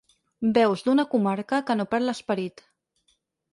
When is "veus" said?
0.55-0.81